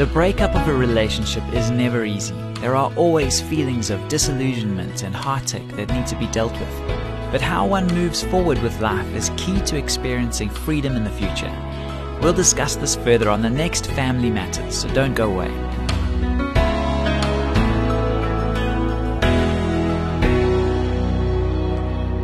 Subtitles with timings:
[0.00, 2.34] The breakup of a relationship is never easy.
[2.54, 6.78] There are always feelings of disillusionment and heartache that need to be dealt with.
[7.30, 11.54] But how one moves forward with life is key to experiencing freedom in the future.
[12.22, 15.50] We'll discuss this further on the next Family Matters, so don't go away.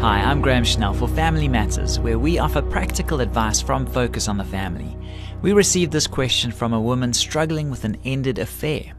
[0.00, 4.38] Hi, I'm Graham Schnell for Family Matters, where we offer practical advice from Focus on
[4.38, 4.96] the Family.
[5.42, 8.92] We received this question from a woman struggling with an ended affair.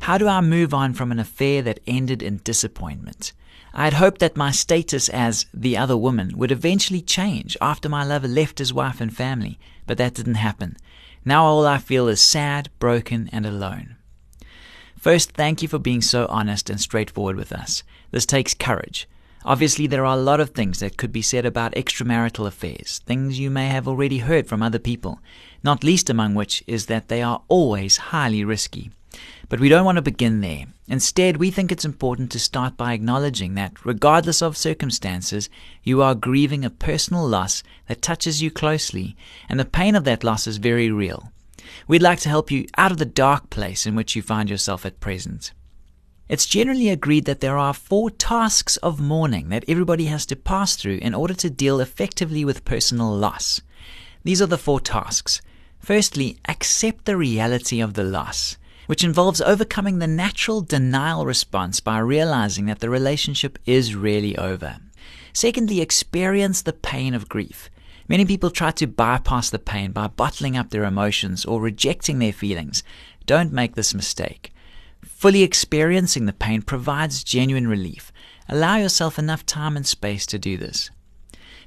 [0.00, 3.32] How do I move on from an affair that ended in disappointment?
[3.74, 8.04] I had hoped that my status as the other woman would eventually change after my
[8.04, 10.76] lover left his wife and family, but that didn't happen.
[11.24, 13.96] Now all I feel is sad, broken, and alone.
[14.96, 17.82] First, thank you for being so honest and straightforward with us.
[18.12, 19.08] This takes courage.
[19.44, 23.38] Obviously, there are a lot of things that could be said about extramarital affairs, things
[23.38, 25.20] you may have already heard from other people,
[25.62, 28.90] not least among which is that they are always highly risky.
[29.48, 30.66] But we don't want to begin there.
[30.88, 35.48] Instead, we think it's important to start by acknowledging that, regardless of circumstances,
[35.82, 39.16] you are grieving a personal loss that touches you closely,
[39.48, 41.32] and the pain of that loss is very real.
[41.86, 44.84] We'd like to help you out of the dark place in which you find yourself
[44.84, 45.52] at present.
[46.28, 50.76] It's generally agreed that there are four tasks of mourning that everybody has to pass
[50.76, 53.62] through in order to deal effectively with personal loss.
[54.24, 55.40] These are the four tasks.
[55.78, 61.98] Firstly, accept the reality of the loss, which involves overcoming the natural denial response by
[61.98, 64.76] realizing that the relationship is really over.
[65.32, 67.70] Secondly, experience the pain of grief.
[68.06, 72.32] Many people try to bypass the pain by bottling up their emotions or rejecting their
[72.32, 72.82] feelings.
[73.24, 74.52] Don't make this mistake.
[75.18, 78.12] Fully experiencing the pain provides genuine relief.
[78.48, 80.92] Allow yourself enough time and space to do this.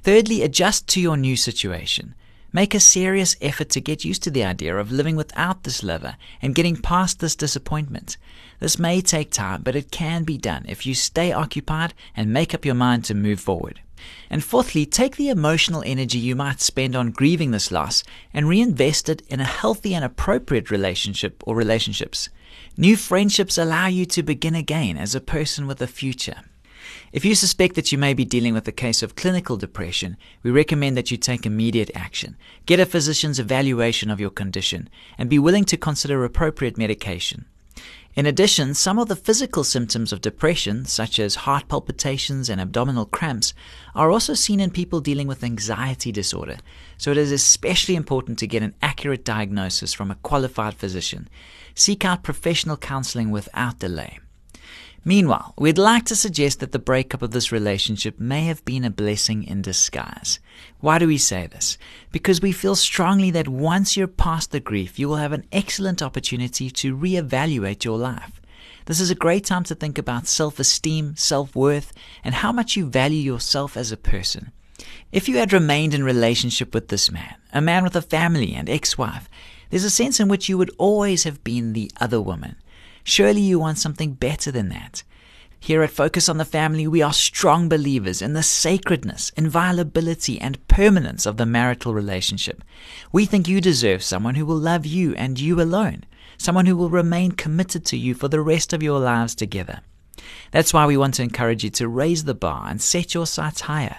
[0.02, 2.14] Thirdly, adjust to your new situation.
[2.50, 6.16] Make a serious effort to get used to the idea of living without this lover
[6.40, 8.16] and getting past this disappointment.
[8.58, 12.54] This may take time, but it can be done if you stay occupied and make
[12.54, 13.82] up your mind to move forward.
[14.30, 18.02] And fourthly, take the emotional energy you might spend on grieving this loss
[18.32, 22.30] and reinvest it in a healthy and appropriate relationship or relationships.
[22.76, 26.36] New friendships allow you to begin again as a person with a future.
[27.12, 30.50] If you suspect that you may be dealing with a case of clinical depression, we
[30.50, 32.34] recommend that you take immediate action.
[32.64, 34.88] Get a physician's evaluation of your condition
[35.18, 37.44] and be willing to consider appropriate medication.
[38.14, 43.06] In addition, some of the physical symptoms of depression, such as heart palpitations and abdominal
[43.06, 43.54] cramps,
[43.94, 46.58] are also seen in people dealing with anxiety disorder,
[46.98, 51.26] so it is especially important to get an accurate diagnosis from a qualified physician.
[51.74, 54.18] Seek out professional counseling without delay.
[55.04, 58.90] Meanwhile, we'd like to suggest that the breakup of this relationship may have been a
[58.90, 60.38] blessing in disguise.
[60.78, 61.76] Why do we say this?
[62.12, 66.02] Because we feel strongly that once you're past the grief, you will have an excellent
[66.02, 68.40] opportunity to reevaluate your life.
[68.86, 71.92] This is a great time to think about self esteem, self worth,
[72.22, 74.52] and how much you value yourself as a person.
[75.10, 78.68] If you had remained in relationship with this man, a man with a family and
[78.70, 79.28] ex wife,
[79.70, 82.56] there's a sense in which you would always have been the other woman.
[83.04, 85.02] Surely you want something better than that.
[85.58, 90.66] Here at Focus on the Family, we are strong believers in the sacredness, inviolability, and
[90.66, 92.64] permanence of the marital relationship.
[93.12, 96.04] We think you deserve someone who will love you and you alone,
[96.36, 99.82] someone who will remain committed to you for the rest of your lives together.
[100.50, 103.62] That's why we want to encourage you to raise the bar and set your sights
[103.62, 103.98] higher.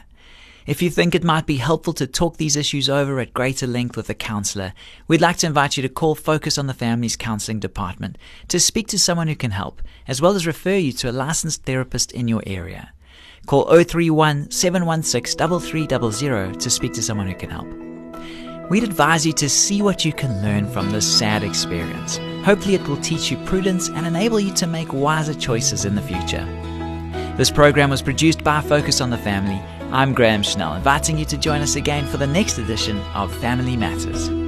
[0.65, 3.97] If you think it might be helpful to talk these issues over at greater length
[3.97, 4.73] with a counselor,
[5.09, 8.87] we'd like to invite you to call Focus on the Family's Counseling Department to speak
[8.87, 12.29] to someone who can help, as well as refer you to a licensed therapist in
[12.29, 12.93] your area.
[13.45, 17.67] Call 031 716 3300 to speak to someone who can help.
[18.69, 22.19] We'd advise you to see what you can learn from this sad experience.
[22.45, 26.01] Hopefully, it will teach you prudence and enable you to make wiser choices in the
[26.01, 26.45] future.
[27.35, 29.61] This program was produced by Focus on the Family
[29.93, 33.77] I'm Graham Schnell, inviting you to join us again for the next edition of Family
[33.77, 34.42] Matters.